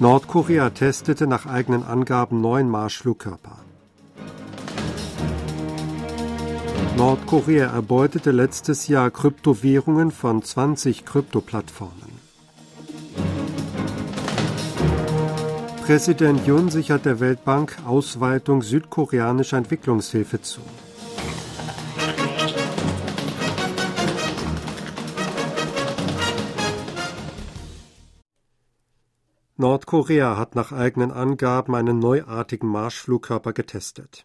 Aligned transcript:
Nordkorea 0.00 0.70
testete 0.70 1.26
nach 1.26 1.44
eigenen 1.44 1.82
Angaben 1.84 2.40
neun 2.40 2.70
Marschflugkörper. 2.70 3.58
Nordkorea 6.96 7.66
erbeutete 7.66 8.30
letztes 8.30 8.88
Jahr 8.88 9.10
Kryptowährungen 9.10 10.10
von 10.10 10.42
20 10.42 11.04
Kryptoplattformen. 11.04 12.18
Präsident 15.84 16.46
Jun 16.46 16.70
sichert 16.70 17.04
der 17.04 17.20
Weltbank 17.20 17.76
Ausweitung 17.86 18.62
südkoreanischer 18.62 19.58
Entwicklungshilfe 19.58 20.40
zu. 20.40 20.62
Nordkorea 29.60 30.38
hat 30.38 30.54
nach 30.54 30.72
eigenen 30.72 31.10
Angaben 31.10 31.74
einen 31.74 31.98
neuartigen 31.98 32.66
Marschflugkörper 32.66 33.52
getestet. 33.52 34.24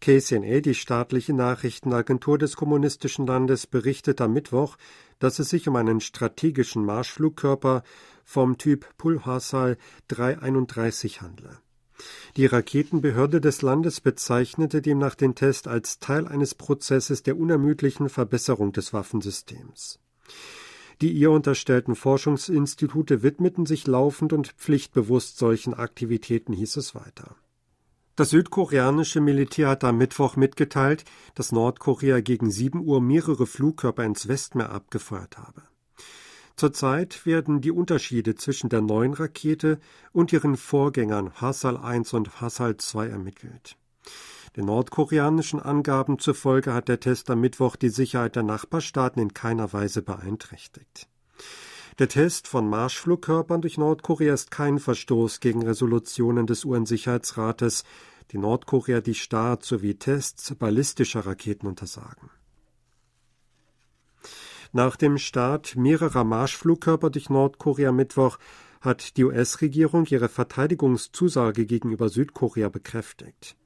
KCNA, 0.00 0.60
die 0.60 0.76
staatliche 0.76 1.34
Nachrichtenagentur 1.34 2.38
des 2.38 2.54
kommunistischen 2.54 3.26
Landes, 3.26 3.66
berichtet 3.66 4.20
am 4.20 4.32
Mittwoch, 4.32 4.76
dass 5.18 5.40
es 5.40 5.50
sich 5.50 5.66
um 5.66 5.74
einen 5.74 6.00
strategischen 6.00 6.84
Marschflugkörper 6.84 7.82
vom 8.24 8.58
Typ 8.58 8.86
Pulhasal 8.96 9.76
331 10.06 11.20
handle. 11.20 11.58
Die 12.36 12.46
Raketenbehörde 12.46 13.40
des 13.40 13.62
Landes 13.62 14.00
bezeichnete 14.00 14.82
demnach 14.82 15.16
den 15.16 15.34
Test 15.34 15.66
als 15.66 15.98
Teil 15.98 16.28
eines 16.28 16.54
Prozesses 16.54 17.24
der 17.24 17.36
unermüdlichen 17.36 18.08
Verbesserung 18.08 18.70
des 18.70 18.92
Waffensystems. 18.92 19.98
Die 21.02 21.12
ihr 21.12 21.30
unterstellten 21.30 21.94
Forschungsinstitute 21.94 23.22
widmeten 23.22 23.64
sich 23.64 23.86
laufend 23.86 24.32
und 24.32 24.48
pflichtbewusst 24.48 25.38
solchen 25.38 25.72
Aktivitäten, 25.72 26.52
hieß 26.52 26.76
es 26.76 26.94
weiter. 26.94 27.36
Das 28.16 28.30
südkoreanische 28.30 29.22
Militär 29.22 29.68
hat 29.68 29.82
am 29.82 29.96
Mittwoch 29.96 30.36
mitgeteilt, 30.36 31.04
dass 31.34 31.52
Nordkorea 31.52 32.20
gegen 32.20 32.50
7 32.50 32.84
Uhr 32.84 33.00
mehrere 33.00 33.46
Flugkörper 33.46 34.04
ins 34.04 34.28
Westmeer 34.28 34.70
abgefeuert 34.70 35.38
habe. 35.38 35.62
Zurzeit 36.54 37.24
werden 37.24 37.62
die 37.62 37.70
Unterschiede 37.70 38.34
zwischen 38.34 38.68
der 38.68 38.82
neuen 38.82 39.14
Rakete 39.14 39.80
und 40.12 40.34
ihren 40.34 40.58
Vorgängern 40.58 41.32
Hasal 41.40 41.78
1 41.78 42.12
und 42.12 42.42
Hasal 42.42 42.76
2 42.76 43.06
ermittelt. 43.06 43.78
Den 44.56 44.64
nordkoreanischen 44.64 45.60
Angaben 45.60 46.18
zufolge 46.18 46.74
hat 46.74 46.88
der 46.88 46.98
Test 46.98 47.30
am 47.30 47.40
Mittwoch 47.40 47.76
die 47.76 47.88
Sicherheit 47.88 48.34
der 48.34 48.42
Nachbarstaaten 48.42 49.22
in 49.22 49.32
keiner 49.32 49.72
Weise 49.72 50.02
beeinträchtigt. 50.02 51.08
Der 52.00 52.08
Test 52.08 52.48
von 52.48 52.68
Marschflugkörpern 52.68 53.60
durch 53.60 53.78
Nordkorea 53.78 54.34
ist 54.34 54.50
kein 54.50 54.78
Verstoß 54.78 55.40
gegen 55.40 55.62
Resolutionen 55.62 56.46
des 56.46 56.64
UN-Sicherheitsrates, 56.64 57.84
die 58.32 58.38
Nordkorea 58.38 59.00
die 59.00 59.14
Start 59.14 59.64
sowie 59.64 59.94
Tests 59.94 60.54
ballistischer 60.54 61.26
Raketen 61.26 61.66
untersagen. 61.66 62.30
Nach 64.72 64.96
dem 64.96 65.18
Start 65.18 65.76
mehrerer 65.76 66.24
Marschflugkörper 66.24 67.10
durch 67.10 67.28
Nordkorea 67.28 67.92
Mittwoch 67.92 68.38
hat 68.80 69.16
die 69.16 69.24
US-Regierung 69.24 70.06
ihre 70.06 70.28
Verteidigungszusage 70.28 71.66
gegenüber 71.66 72.08
Südkorea 72.08 72.68
bekräftigt. 72.68 73.56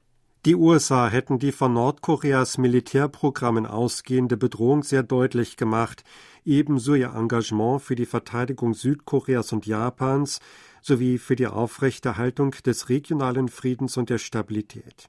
Die 0.44 0.56
USA 0.56 1.08
hätten 1.08 1.38
die 1.38 1.52
von 1.52 1.72
Nordkoreas 1.72 2.58
Militärprogrammen 2.58 3.64
ausgehende 3.64 4.36
Bedrohung 4.36 4.82
sehr 4.82 5.02
deutlich 5.02 5.56
gemacht, 5.56 6.04
ebenso 6.44 6.94
ihr 6.94 7.14
Engagement 7.14 7.80
für 7.80 7.94
die 7.94 8.04
Verteidigung 8.04 8.74
Südkoreas 8.74 9.54
und 9.54 9.64
Japans 9.64 10.40
sowie 10.82 11.16
für 11.16 11.34
die 11.34 11.46
Aufrechterhaltung 11.46 12.50
des 12.66 12.90
regionalen 12.90 13.48
Friedens 13.48 13.96
und 13.96 14.10
der 14.10 14.18
Stabilität. 14.18 15.08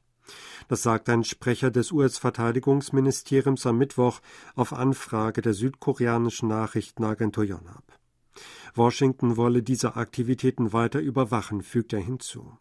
Das 0.69 0.83
sagt 0.83 1.09
ein 1.09 1.25
Sprecher 1.25 1.69
des 1.69 1.91
US-Verteidigungsministeriums 1.91 3.65
am 3.65 3.77
Mittwoch 3.77 4.21
auf 4.55 4.71
Anfrage 4.71 5.41
der 5.41 5.53
südkoreanischen 5.53 6.47
Nachrichtenagentur 6.47 7.43
Yonhap. 7.43 7.83
Washington 8.73 9.35
wolle 9.35 9.63
diese 9.63 9.97
Aktivitäten 9.97 10.71
weiter 10.71 11.01
überwachen, 11.01 11.61
fügt 11.61 11.91
er 11.91 11.99
hinzu. 11.99 12.57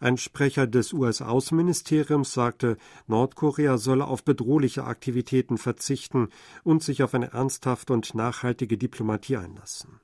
Ein 0.00 0.18
Sprecher 0.18 0.66
des 0.66 0.92
US-Außenministeriums 0.92 2.32
sagte, 2.32 2.76
Nordkorea 3.06 3.78
solle 3.78 4.06
auf 4.06 4.24
bedrohliche 4.24 4.84
Aktivitäten 4.84 5.58
verzichten 5.58 6.28
und 6.64 6.82
sich 6.82 7.02
auf 7.02 7.14
eine 7.14 7.32
ernsthafte 7.32 7.92
und 7.92 8.14
nachhaltige 8.14 8.76
Diplomatie 8.78 9.36
einlassen. 9.36 10.00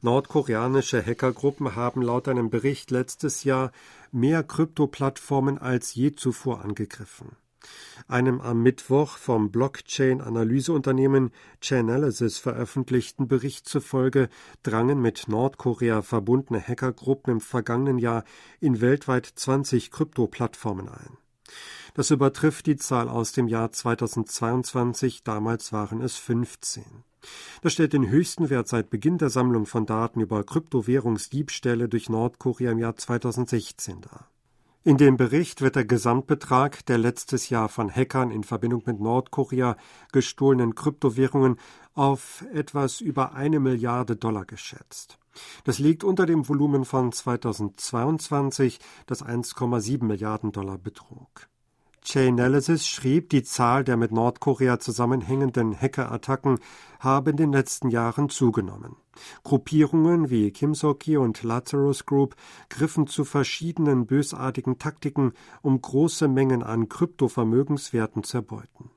Nordkoreanische 0.00 1.04
Hackergruppen 1.04 1.74
haben 1.74 2.02
laut 2.02 2.28
einem 2.28 2.50
Bericht 2.50 2.90
letztes 2.90 3.42
Jahr 3.42 3.72
mehr 4.12 4.44
Kryptoplattformen 4.44 5.58
als 5.58 5.94
je 5.94 6.14
zuvor 6.14 6.64
angegriffen. 6.64 7.36
Einem 8.06 8.40
am 8.40 8.62
Mittwoch 8.62 9.16
vom 9.16 9.50
Blockchain-Analyseunternehmen 9.50 11.30
Chainalysis 11.60 12.38
veröffentlichten 12.38 13.28
Bericht 13.28 13.68
zufolge 13.68 14.28
drangen 14.62 15.00
mit 15.00 15.28
Nordkorea 15.28 16.02
verbundene 16.02 16.60
Hackergruppen 16.60 17.34
im 17.34 17.40
vergangenen 17.40 17.98
Jahr 17.98 18.24
in 18.60 18.80
weltweit 18.80 19.26
20 19.26 19.90
Krypto-Plattformen 19.90 20.88
ein. 20.88 21.18
Das 21.94 22.10
übertrifft 22.10 22.66
die 22.66 22.76
Zahl 22.76 23.08
aus 23.08 23.32
dem 23.32 23.48
Jahr 23.48 23.72
2022, 23.72 25.24
damals 25.24 25.72
waren 25.72 26.00
es 26.00 26.16
15. 26.16 26.84
Das 27.62 27.72
stellt 27.72 27.92
den 27.92 28.08
höchsten 28.08 28.50
Wert 28.50 28.68
seit 28.68 28.90
Beginn 28.90 29.18
der 29.18 29.30
Sammlung 29.30 29.66
von 29.66 29.86
Daten 29.86 30.20
über 30.20 30.44
Kryptowährungsdiebstähle 30.44 31.88
durch 31.88 32.08
Nordkorea 32.08 32.70
im 32.70 32.78
Jahr 32.78 32.96
2016 32.96 34.02
dar. 34.02 34.30
In 34.88 34.96
dem 34.96 35.18
Bericht 35.18 35.60
wird 35.60 35.76
der 35.76 35.84
Gesamtbetrag 35.84 36.86
der 36.86 36.96
letztes 36.96 37.50
Jahr 37.50 37.68
von 37.68 37.94
Hackern 37.94 38.30
in 38.30 38.42
Verbindung 38.42 38.84
mit 38.86 39.00
Nordkorea 39.00 39.76
gestohlenen 40.12 40.74
Kryptowährungen 40.74 41.58
auf 41.92 42.42
etwas 42.54 43.02
über 43.02 43.34
eine 43.34 43.60
Milliarde 43.60 44.16
Dollar 44.16 44.46
geschätzt. 44.46 45.18
Das 45.64 45.78
liegt 45.78 46.04
unter 46.04 46.24
dem 46.24 46.48
Volumen 46.48 46.86
von 46.86 47.12
2022, 47.12 48.80
das 49.04 49.22
1,7 49.22 50.02
Milliarden 50.02 50.52
Dollar 50.52 50.78
betrug. 50.78 51.50
Chainalysis 52.02 52.86
schrieb, 52.86 53.28
die 53.28 53.42
Zahl 53.42 53.84
der 53.84 53.98
mit 53.98 54.10
Nordkorea 54.10 54.80
zusammenhängenden 54.80 55.78
Hackerattacken 55.78 56.60
habe 56.98 57.32
in 57.32 57.36
den 57.36 57.52
letzten 57.52 57.90
Jahren 57.90 58.30
zugenommen. 58.30 58.96
Gruppierungen 59.44 60.30
wie 60.30 60.50
Kimsoki 60.50 61.16
und 61.16 61.42
Lazarus 61.42 62.06
Group 62.06 62.36
griffen 62.68 63.06
zu 63.06 63.24
verschiedenen 63.24 64.06
bösartigen 64.06 64.78
Taktiken, 64.78 65.32
um 65.62 65.80
große 65.80 66.28
Mengen 66.28 66.62
an 66.62 66.88
Kryptovermögenswerten 66.88 68.22
zu 68.22 68.38
erbeuten. 68.38 68.90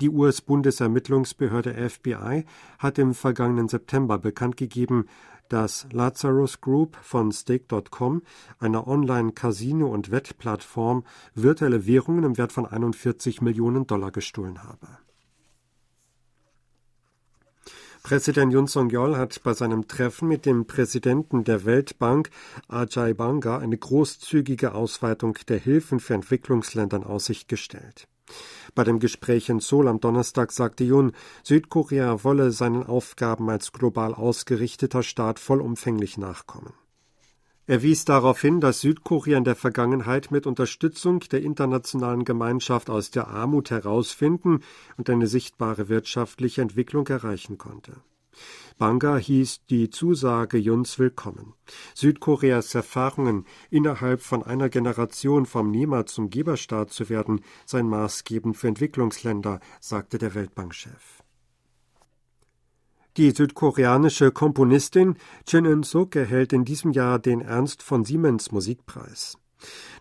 Die 0.00 0.10
US-Bundesermittlungsbehörde 0.10 1.88
FBI 1.88 2.44
hat 2.78 2.98
im 2.98 3.14
vergangenen 3.14 3.68
September 3.68 4.18
bekannt 4.18 4.56
gegeben, 4.56 5.06
dass 5.48 5.86
Lazarus 5.92 6.60
Group 6.60 6.96
von 7.02 7.30
Stake.com, 7.32 8.22
einer 8.58 8.86
Online-Casino- 8.86 9.92
und 9.92 10.10
Wettplattform, 10.10 11.04
virtuelle 11.34 11.86
Währungen 11.86 12.24
im 12.24 12.38
Wert 12.38 12.52
von 12.52 12.66
41 12.66 13.40
Millionen 13.40 13.86
Dollar 13.86 14.10
gestohlen 14.10 14.62
habe. 14.62 15.03
Präsident 18.04 18.52
Yun 18.52 18.66
Song-yeol 18.66 19.16
hat 19.16 19.42
bei 19.42 19.54
seinem 19.54 19.88
Treffen 19.88 20.28
mit 20.28 20.44
dem 20.44 20.66
Präsidenten 20.66 21.42
der 21.42 21.64
Weltbank 21.64 22.28
Ajay 22.68 23.14
Banga 23.14 23.56
eine 23.56 23.78
großzügige 23.78 24.74
Ausweitung 24.74 25.38
der 25.48 25.58
Hilfen 25.58 26.00
für 26.00 26.12
Entwicklungsländer 26.12 26.98
in 26.98 27.04
Aussicht 27.04 27.48
gestellt. 27.48 28.06
Bei 28.74 28.84
dem 28.84 28.98
Gespräch 28.98 29.48
in 29.48 29.60
Seoul 29.60 29.88
am 29.88 30.00
Donnerstag 30.00 30.52
sagte 30.52 30.84
Yun, 30.84 31.12
Südkorea 31.44 32.22
wolle 32.24 32.52
seinen 32.52 32.84
Aufgaben 32.84 33.48
als 33.48 33.72
global 33.72 34.12
ausgerichteter 34.12 35.02
Staat 35.02 35.38
vollumfänglich 35.38 36.18
nachkommen. 36.18 36.74
Er 37.66 37.82
wies 37.82 38.04
darauf 38.04 38.42
hin, 38.42 38.60
dass 38.60 38.82
Südkorea 38.82 39.38
in 39.38 39.44
der 39.44 39.56
Vergangenheit 39.56 40.30
mit 40.30 40.46
Unterstützung 40.46 41.20
der 41.20 41.40
internationalen 41.40 42.26
Gemeinschaft 42.26 42.90
aus 42.90 43.10
der 43.10 43.28
Armut 43.28 43.70
herausfinden 43.70 44.60
und 44.98 45.08
eine 45.08 45.26
sichtbare 45.26 45.88
wirtschaftliche 45.88 46.60
Entwicklung 46.60 47.06
erreichen 47.06 47.56
konnte. 47.56 48.02
Banga 48.76 49.16
hieß 49.16 49.64
die 49.70 49.88
Zusage 49.88 50.58
Juns 50.58 50.98
willkommen. 50.98 51.54
Südkoreas 51.94 52.74
Erfahrungen, 52.74 53.46
innerhalb 53.70 54.20
von 54.20 54.42
einer 54.42 54.68
Generation 54.68 55.46
vom 55.46 55.70
Nehmer 55.70 56.04
zum 56.04 56.28
Geberstaat 56.28 56.90
zu 56.90 57.08
werden, 57.08 57.40
seien 57.64 57.88
maßgebend 57.88 58.58
für 58.58 58.68
Entwicklungsländer, 58.68 59.60
sagte 59.80 60.18
der 60.18 60.34
Weltbankchef. 60.34 61.23
Die 63.16 63.30
südkoreanische 63.30 64.32
Komponistin 64.32 65.14
Chin 65.46 65.68
Eun-suk 65.68 66.16
erhält 66.16 66.52
in 66.52 66.64
diesem 66.64 66.90
Jahr 66.90 67.20
den 67.20 67.42
Ernst 67.42 67.84
von 67.84 68.04
Siemens 68.04 68.50
Musikpreis. 68.50 69.38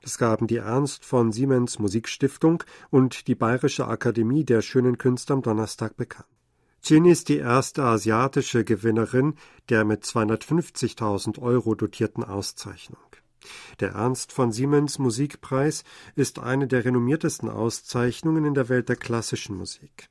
Das 0.02 0.18
gaben 0.18 0.48
die 0.48 0.58
Ernst 0.58 1.06
von 1.06 1.32
Siemens 1.32 1.78
Musikstiftung 1.78 2.64
und 2.90 3.28
die 3.28 3.36
Bayerische 3.36 3.88
Akademie 3.88 4.44
der 4.44 4.64
Schönen 4.64 4.98
Künste 4.98 5.34
am 5.34 5.44
Donnerstag 5.44 5.96
bekannt. 5.96 6.28
Jin 6.84 7.06
ist 7.06 7.30
die 7.30 7.38
erste 7.38 7.84
asiatische 7.84 8.66
Gewinnerin 8.66 9.36
der 9.70 9.86
mit 9.86 10.04
250.000 10.04 11.40
Euro 11.40 11.76
dotierten 11.76 12.24
Auszeichnung. 12.24 12.98
Der 13.80 13.92
Ernst 13.92 14.32
von 14.32 14.52
Siemens 14.52 15.00
Musikpreis 15.00 15.84
ist 16.16 16.40
eine 16.40 16.68
der 16.68 16.86
renommiertesten 16.86 17.50
Auszeichnungen 17.50 18.46
in 18.46 18.54
der 18.54 18.70
Welt 18.70 18.90
der 18.90 18.96
klassischen 18.96 19.58
Musik. 19.58 20.10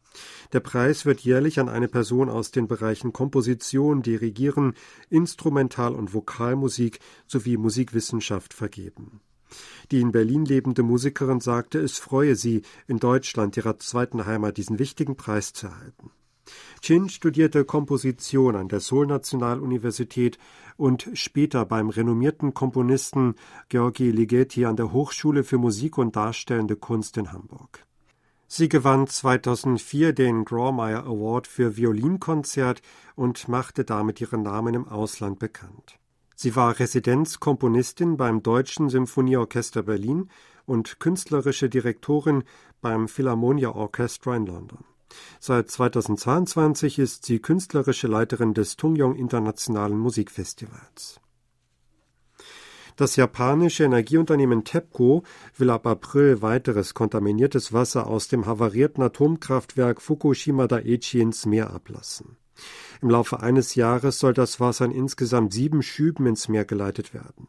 Der 0.52 0.61
Preis 0.61 1.06
wird 1.06 1.20
jährlich 1.20 1.58
an 1.58 1.69
eine 1.69 1.88
Person 1.88 2.29
aus 2.29 2.50
den 2.50 2.69
Bereichen 2.69 3.12
Komposition, 3.12 4.02
Dirigieren, 4.02 4.75
Instrumental- 5.08 5.94
und 5.94 6.12
Vokalmusik 6.12 7.00
sowie 7.26 7.56
Musikwissenschaft 7.56 8.52
vergeben. 8.52 9.20
Die 9.90 10.00
in 10.00 10.12
Berlin 10.12 10.44
lebende 10.44 10.82
Musikerin 10.82 11.40
sagte, 11.40 11.79
es 11.79 11.99
freue 11.99 12.37
sie, 12.37 12.62
in 12.87 12.99
Deutschland, 12.99 13.56
ihrer 13.56 13.79
zweiten 13.79 14.25
Heimat, 14.26 14.56
diesen 14.56 14.79
wichtigen 14.79 15.17
Preis 15.17 15.52
zu 15.52 15.67
erhalten. 15.67 16.11
Chin 16.82 17.08
studierte 17.08 17.64
Komposition 17.64 18.56
an 18.56 18.67
der 18.67 18.81
Seoul-Nationaluniversität 18.81 20.37
und 20.76 21.08
später 21.14 21.64
beim 21.64 21.90
renommierten 21.90 22.55
Komponisten 22.55 23.37
Georgi 23.69 24.11
Ligeti 24.11 24.67
an 24.67 24.75
der 24.75 24.93
Hochschule 24.93 25.44
für 25.44 25.58
Musik 25.58 25.96
und 25.96 26.17
Darstellende 26.17 26.75
Kunst 26.75 27.17
in 27.19 27.32
Hamburg. 27.32 27.87
Sie 28.49 28.69
gewann 28.69 29.06
2004 29.06 30.12
den 30.12 30.44
Grawemeyer 30.44 31.06
Award 31.06 31.46
für 31.46 31.76
Violinkonzert 31.76 32.82
und 33.14 33.46
machte 33.46 33.84
damit 33.84 34.20
ihren 34.20 34.43
Namen 34.43 34.75
im 34.75 34.88
Ausland 34.88 35.38
bekannt. 35.38 36.00
Sie 36.34 36.56
war 36.56 36.81
Residenzkomponistin 36.81 38.17
beim 38.17 38.43
Deutschen 38.43 38.88
Symphonieorchester 38.88 39.84
Berlin 39.84 40.31
und 40.67 40.99
künstlerische 40.99 41.69
Direktorin 41.69 42.43
beim 42.81 43.06
Philharmonia 43.06 43.70
Orchestra 43.70 44.34
in 44.34 44.46
London. 44.46 44.84
Seit 45.41 45.70
2022 45.70 46.99
ist 46.99 47.26
sie 47.26 47.41
künstlerische 47.41 48.06
Leiterin 48.06 48.55
des 48.55 48.76
Tungyong 48.76 49.17
Internationalen 49.17 49.99
Musikfestivals. 49.99 51.20
Das 52.97 53.17
japanische 53.17 53.85
Energieunternehmen 53.85 54.64
TEPCO 54.64 55.23
will 55.56 55.70
ab 55.70 55.87
April 55.87 56.43
weiteres 56.43 56.94
kontaminiertes 56.94 57.73
Wasser 57.73 58.06
aus 58.06 58.29
dem 58.29 58.47
havarierten 58.47 59.03
Atomkraftwerk 59.03 60.03
Fukushima 60.03 60.67
Daiichi 60.67 61.20
ins 61.20 61.47
Meer 61.47 61.70
ablassen. 61.70 62.37
Im 63.00 63.11
Laufe 63.11 63.41
eines 63.41 63.75
Jahres 63.75 64.19
soll 64.19 64.35
das 64.35 64.61
Wasser 64.61 64.85
in 64.85 64.91
insgesamt 64.91 65.53
sieben 65.53 65.82
Schüben 65.82 66.26
ins 66.26 66.49
Meer 66.49 66.65
geleitet 66.65 67.15
werden. 67.15 67.49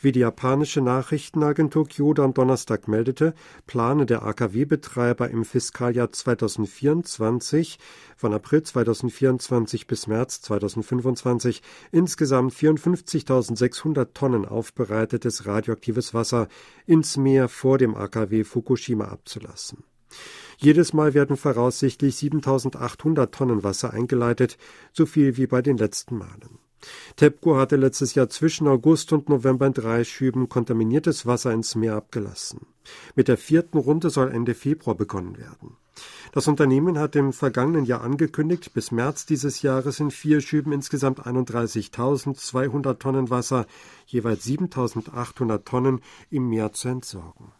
Wie 0.00 0.12
die 0.12 0.20
japanische 0.20 0.80
Nachrichtenagentur 0.80 1.88
Kyodo 1.88 2.24
am 2.24 2.34
Donnerstag 2.34 2.88
meldete, 2.88 3.34
plane 3.66 4.06
der 4.06 4.22
AKW-Betreiber 4.22 5.30
im 5.30 5.44
Fiskaljahr 5.44 6.12
2024 6.12 7.78
von 8.16 8.34
April 8.34 8.62
2024 8.62 9.86
bis 9.86 10.06
März 10.06 10.42
2025 10.42 11.62
insgesamt 11.92 12.52
54.600 12.52 14.08
Tonnen 14.12 14.44
aufbereitetes 14.44 15.46
radioaktives 15.46 16.12
Wasser 16.12 16.48
ins 16.86 17.16
Meer 17.16 17.48
vor 17.48 17.78
dem 17.78 17.94
AKW 17.94 18.44
Fukushima 18.44 19.06
abzulassen. 19.06 19.84
Jedes 20.58 20.92
Mal 20.92 21.14
werden 21.14 21.36
voraussichtlich 21.36 22.16
7800 22.16 23.34
Tonnen 23.34 23.64
Wasser 23.64 23.92
eingeleitet, 23.92 24.56
so 24.92 25.06
viel 25.06 25.36
wie 25.36 25.46
bei 25.46 25.62
den 25.62 25.76
letzten 25.76 26.18
Malen. 26.18 26.58
TEPCO 27.16 27.56
hatte 27.56 27.76
letztes 27.76 28.14
Jahr 28.14 28.28
zwischen 28.28 28.66
August 28.68 29.12
und 29.12 29.28
November 29.28 29.66
in 29.66 29.74
drei 29.74 30.04
Schüben 30.04 30.48
kontaminiertes 30.48 31.26
Wasser 31.26 31.52
ins 31.52 31.74
Meer 31.74 31.94
abgelassen. 31.94 32.66
Mit 33.14 33.28
der 33.28 33.38
vierten 33.38 33.78
Runde 33.78 34.10
soll 34.10 34.30
Ende 34.30 34.54
Februar 34.54 34.96
begonnen 34.96 35.38
werden. 35.38 35.76
Das 36.32 36.48
Unternehmen 36.48 36.98
hat 36.98 37.14
im 37.14 37.32
vergangenen 37.32 37.84
Jahr 37.84 38.02
angekündigt, 38.02 38.74
bis 38.74 38.90
März 38.90 39.26
dieses 39.26 39.62
Jahres 39.62 40.00
in 40.00 40.10
vier 40.10 40.40
Schüben 40.40 40.72
insgesamt 40.72 41.20
31.200 41.20 42.98
Tonnen 42.98 43.30
Wasser, 43.30 43.66
jeweils 44.06 44.44
7.800 44.44 45.64
Tonnen 45.64 46.00
im 46.30 46.48
Meer 46.48 46.72
zu 46.72 46.88
entsorgen. 46.88 47.52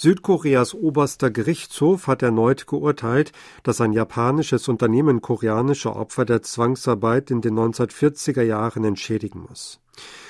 Südkoreas 0.00 0.72
oberster 0.72 1.30
Gerichtshof 1.30 2.06
hat 2.06 2.22
erneut 2.22 2.66
geurteilt, 2.66 3.32
dass 3.64 3.82
ein 3.82 3.92
japanisches 3.92 4.66
Unternehmen 4.66 5.20
koreanische 5.20 5.94
Opfer 5.94 6.24
der 6.24 6.40
Zwangsarbeit 6.40 7.30
in 7.30 7.42
den 7.42 7.52
1940er 7.52 8.40
Jahren 8.40 8.84
entschädigen 8.84 9.44
muss. 9.46 9.78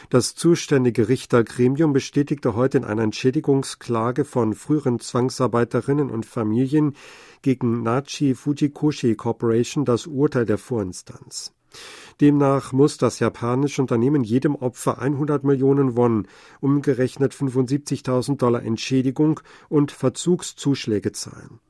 Das 0.09 0.35
zuständige 0.35 1.09
Richtergremium 1.09 1.93
bestätigte 1.93 2.57
heute 2.57 2.79
in 2.79 2.85
einer 2.85 3.05
Entschädigungsklage 3.05 4.25
von 4.25 4.55
früheren 4.55 4.99
Zwangsarbeiterinnen 4.99 6.11
und 6.11 6.27
Familien 6.27 6.97
gegen 7.43 7.85
Nachi 7.85 8.35
Fujikoshi 8.35 9.15
Corporation 9.15 9.85
das 9.85 10.09
Urteil 10.09 10.47
der 10.47 10.59
Vorinstanz. 10.59 11.53
Demnach 12.21 12.73
muss 12.73 12.99
das 12.99 13.19
japanische 13.19 13.81
Unternehmen 13.81 14.25
jedem 14.25 14.55
Opfer 14.55 14.99
100 14.99 15.45
Millionen 15.45 15.97
Won, 15.97 16.27
umgerechnet 16.61 17.33
75.000 17.33 18.37
Dollar 18.37 18.63
Entschädigung 18.63 19.41
und 19.69 19.93
Verzugszuschläge 19.93 21.13
zahlen. 21.13 21.61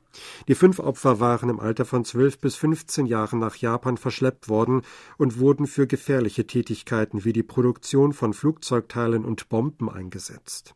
Die 0.47 0.55
fünf 0.55 0.79
Opfer 0.79 1.19
waren 1.19 1.49
im 1.49 1.59
Alter 1.59 1.85
von 1.85 2.03
12 2.03 2.39
bis 2.39 2.55
15 2.55 3.05
Jahren 3.05 3.39
nach 3.39 3.55
Japan 3.55 3.97
verschleppt 3.97 4.49
worden 4.49 4.81
und 5.17 5.39
wurden 5.39 5.67
für 5.67 5.87
gefährliche 5.87 6.45
Tätigkeiten 6.45 7.23
wie 7.23 7.33
die 7.33 7.43
Produktion 7.43 8.11
von 8.11 8.33
Flugzeugteilen 8.33 9.23
und 9.23 9.47
Bomben 9.49 9.89
eingesetzt. 9.89 10.75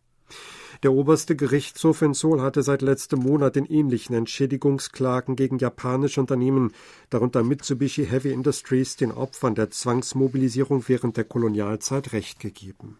Der 0.83 0.93
oberste 0.93 1.35
Gerichtshof 1.35 2.01
in 2.01 2.13
Seoul 2.13 2.41
hatte 2.41 2.61
seit 2.61 2.81
letztem 2.81 3.19
Monat 3.19 3.57
in 3.57 3.65
ähnlichen 3.65 4.15
Entschädigungsklagen 4.15 5.35
gegen 5.35 5.57
japanische 5.57 6.19
Unternehmen, 6.19 6.73
darunter 7.09 7.43
Mitsubishi 7.43 8.05
Heavy 8.05 8.31
Industries, 8.31 8.95
den 8.95 9.11
Opfern 9.11 9.55
der 9.55 9.71
Zwangsmobilisierung 9.71 10.83
während 10.87 11.17
der 11.17 11.23
Kolonialzeit 11.23 12.13
Recht 12.13 12.39
gegeben. 12.39 12.99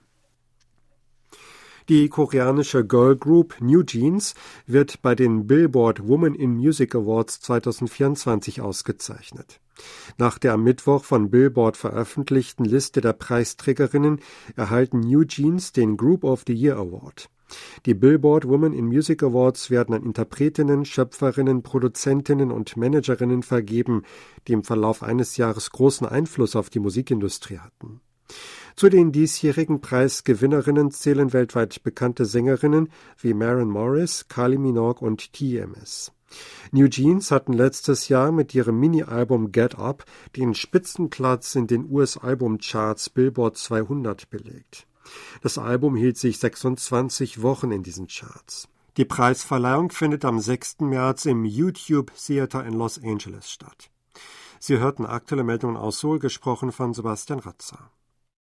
Die 1.88 2.10
koreanische 2.10 2.84
Girl 2.84 3.16
Group 3.16 3.58
New 3.60 3.84
Jeans 3.84 4.34
wird 4.66 5.04
bei 5.04 5.14
den 5.14 5.46
Billboard 5.46 6.08
Woman 6.08 6.34
in 6.34 6.56
Music 6.56 6.96
Awards 6.96 7.42
2024 7.42 8.62
ausgezeichnet. 8.62 9.60
Nach 10.18 10.38
der 10.38 10.54
am 10.54 10.64
Mittwoch 10.64 11.04
von 11.04 11.30
Billboard 11.30 11.78
veröffentlichten 11.78 12.66
Liste 12.66 13.02
der 13.02 13.14
Preisträgerinnen 13.14 14.22
erhalten 14.56 15.02
New 15.02 15.24
Jeans 15.24 15.72
den 15.72 15.98
Group 15.98 16.24
of 16.24 16.44
the 16.48 16.54
Year 16.54 16.78
Award. 16.78 17.30
Die 17.86 17.94
Billboard 17.94 18.48
Women 18.48 18.74
in 18.74 18.86
Music 18.86 19.22
Awards 19.22 19.70
werden 19.70 19.94
an 19.94 20.04
Interpretinnen, 20.04 20.86
Schöpferinnen, 20.86 21.62
Produzentinnen 21.62 22.52
und 22.52 22.76
Managerinnen 22.76 23.44
vergeben, 23.44 24.04
die 24.48 24.54
im 24.54 24.64
Verlauf 24.64 25.04
eines 25.04 25.38
Jahres 25.38 25.70
großen 25.70 26.08
Einfluss 26.08 26.56
auf 26.56 26.70
die 26.70 26.80
Musikindustrie 26.80 27.60
hatten. 27.60 28.02
Zu 28.76 28.90
den 28.90 29.12
diesjährigen 29.12 29.80
Preisgewinnerinnen 29.80 30.92
zählen 30.92 31.32
weltweit 31.32 31.84
bekannte 31.84 32.26
Sängerinnen 32.26 32.90
wie 33.20 33.34
Maren 33.34 33.70
Morris, 33.70 34.28
Kylie 34.28 34.58
Minogue 34.58 35.06
und 35.06 35.32
TMS. 35.32 36.12
New 36.72 36.88
Jeans 36.88 37.32
hatten 37.32 37.54
letztes 37.54 38.10
Jahr 38.10 38.32
mit 38.32 38.54
ihrem 38.54 38.80
Mini-Album 38.80 39.52
Get 39.52 39.78
Up 39.78 40.06
den 40.36 40.54
Spitzenplatz 40.54 41.56
in 41.56 41.68
den 41.68 41.90
US-Albumcharts 41.90 43.10
Billboard 43.10 43.58
200 43.58 44.30
belegt. 44.30 44.88
Das 45.42 45.58
Album 45.58 45.96
hielt 45.96 46.18
sich 46.18 46.40
26 46.40 47.42
Wochen 47.42 47.72
in 47.72 47.84
diesen 47.84 48.08
Charts. 48.08 48.68
Die 48.98 49.06
Preisverleihung 49.06 49.92
findet 49.92 50.26
am 50.26 50.40
6. 50.40 50.82
März 50.82 51.26
im 51.26 51.46
YouTube 51.46 52.12
Theater 52.16 52.66
in 52.66 52.74
Los 52.74 53.02
Angeles 53.04 53.52
statt. 53.52 53.90
Sie 54.60 54.80
hörten 54.80 55.06
aktuelle 55.06 55.44
Meldungen 55.44 55.78
aus 55.78 56.00
Seoul, 56.00 56.20
gesprochen 56.20 56.72
von 56.72 56.94
Sebastian 56.94 57.40
Ratzer. 57.40 57.92